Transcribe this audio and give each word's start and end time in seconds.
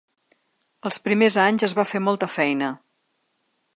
Els 0.89 0.97
primers 1.07 1.37
anys 1.43 1.67
es 1.67 1.75
va 1.81 1.87
fer 1.91 2.01
molta 2.07 2.31
feina. 2.37 2.71